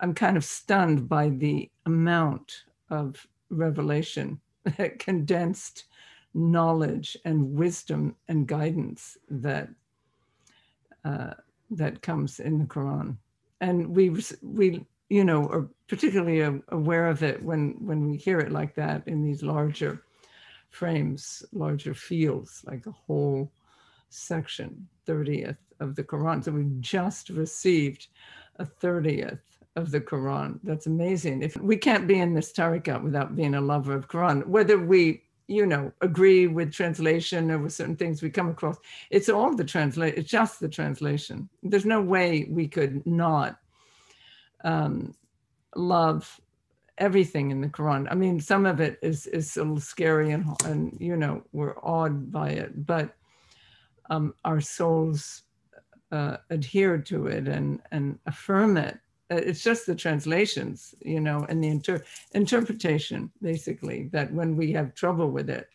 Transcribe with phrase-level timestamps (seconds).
[0.00, 4.40] I'm kind of stunned by the amount of revelation,
[4.98, 5.84] condensed
[6.34, 9.68] knowledge and wisdom and guidance that
[11.04, 11.34] uh,
[11.70, 13.16] that comes in the Quran,
[13.60, 14.10] and we
[14.42, 19.06] we you know are particularly aware of it when when we hear it like that
[19.06, 20.02] in these larger
[20.70, 23.52] frames, larger fields, like a whole
[24.08, 26.42] section, 30th of the Quran.
[26.42, 28.08] So we've just received
[28.58, 29.38] a 30th
[29.76, 30.60] of the Quran.
[30.62, 31.42] That's amazing.
[31.42, 35.24] If we can't be in this tariqah without being a lover of Quran, whether we,
[35.48, 38.78] you know, agree with translation or with certain things we come across,
[39.10, 40.14] it's all the translate.
[40.16, 41.48] It's just the translation.
[41.62, 43.58] There's no way we could not
[44.62, 45.14] um,
[45.74, 46.40] love
[46.98, 48.06] everything in the Quran.
[48.10, 51.76] I mean, some of it is is a little scary and and you know we're
[51.78, 53.16] awed by it, but
[54.10, 55.42] um, our souls
[56.12, 58.98] uh, adhere to it and and affirm it
[59.30, 64.94] it's just the translations, you know, and the inter- interpretation, basically, that when we have
[64.94, 65.68] trouble with it,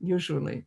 [0.00, 0.64] usually,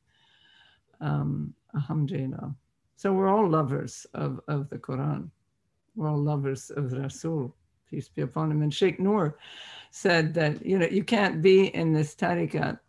[1.01, 2.55] um, alhamdulillah.
[2.95, 5.29] So we're all lovers of, of the Quran.
[5.95, 7.55] We're all lovers of Rasul,
[7.89, 8.61] peace be upon him.
[8.61, 9.37] And Sheikh Noor
[9.91, 12.79] said that, you know, you can't be in this tariqat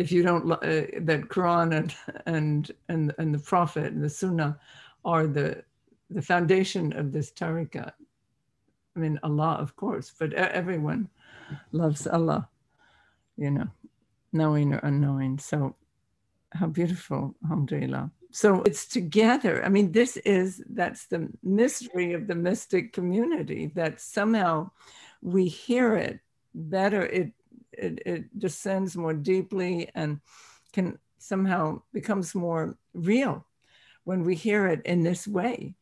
[0.00, 4.58] if you don't, uh, that Quran and, and, and, and the Prophet and the Sunnah
[5.04, 5.62] are the
[6.10, 7.92] the foundation of this tariqah.
[8.96, 11.08] I mean, Allah, of course, but everyone
[11.72, 12.48] loves Allah,
[13.36, 13.68] you know,
[14.32, 15.38] knowing or unknowing.
[15.38, 15.76] So,
[16.52, 18.10] how beautiful, alhamdulillah.
[18.32, 19.64] So, it's together.
[19.64, 24.70] I mean, this is that's the mystery of the mystic community that somehow
[25.22, 26.20] we hear it
[26.52, 27.32] better, it,
[27.72, 30.20] it, it descends more deeply and
[30.72, 33.46] can somehow becomes more real
[34.04, 35.74] when we hear it in this way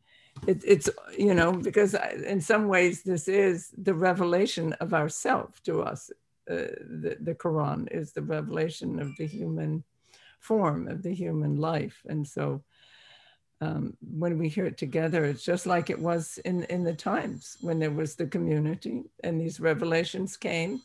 [0.46, 5.82] it, it's you know because in some ways this is the revelation of ourself to
[5.82, 6.10] us.
[6.50, 6.72] Uh,
[7.02, 9.84] the, the quran is the revelation of the human
[10.40, 12.02] form of the human life.
[12.08, 12.62] And so
[13.60, 17.56] um, when we hear it together it's just like it was in in the times
[17.60, 20.80] when there was the community and these revelations came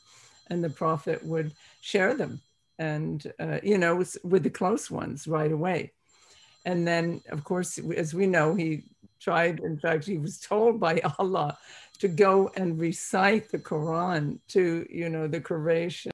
[0.50, 2.42] and the prophet would share them
[2.80, 5.92] and uh, you know with the close ones right away.
[6.66, 8.84] And then of course as we know he
[9.24, 11.58] tried, in fact, he was told by Allah
[12.00, 16.02] to go and recite the Quran to, you know, the Quraysh